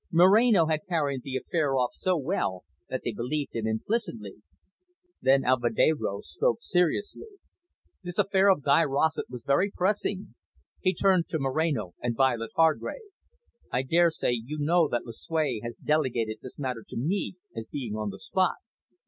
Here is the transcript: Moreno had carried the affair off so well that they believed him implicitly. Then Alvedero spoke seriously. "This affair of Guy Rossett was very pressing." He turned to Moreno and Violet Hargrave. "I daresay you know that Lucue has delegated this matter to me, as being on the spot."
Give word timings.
Moreno 0.11 0.65
had 0.65 0.87
carried 0.89 1.21
the 1.21 1.35
affair 1.37 1.75
off 1.77 1.91
so 1.93 2.17
well 2.17 2.63
that 2.89 3.01
they 3.03 3.11
believed 3.11 3.53
him 3.55 3.67
implicitly. 3.67 4.41
Then 5.21 5.43
Alvedero 5.45 6.21
spoke 6.23 6.57
seriously. 6.63 7.27
"This 8.03 8.17
affair 8.17 8.49
of 8.49 8.63
Guy 8.63 8.83
Rossett 8.83 9.29
was 9.29 9.43
very 9.45 9.69
pressing." 9.69 10.33
He 10.79 10.95
turned 10.95 11.27
to 11.27 11.37
Moreno 11.37 11.93
and 12.01 12.15
Violet 12.17 12.49
Hargrave. 12.55 13.11
"I 13.71 13.83
daresay 13.83 14.31
you 14.31 14.57
know 14.57 14.87
that 14.87 15.05
Lucue 15.05 15.61
has 15.61 15.77
delegated 15.77 16.37
this 16.41 16.57
matter 16.57 16.83
to 16.87 16.97
me, 16.97 17.35
as 17.55 17.67
being 17.71 17.93
on 17.95 18.09
the 18.09 18.17
spot." 18.17 18.55